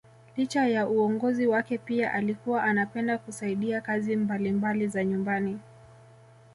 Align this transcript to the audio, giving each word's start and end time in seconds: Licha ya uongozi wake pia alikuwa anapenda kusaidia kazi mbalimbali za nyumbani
Licha 0.37 0.67
ya 0.67 0.87
uongozi 0.87 1.47
wake 1.47 1.77
pia 1.77 2.13
alikuwa 2.13 2.63
anapenda 2.63 3.17
kusaidia 3.17 3.81
kazi 3.81 4.15
mbalimbali 4.15 4.87
za 4.87 5.03
nyumbani 5.03 5.59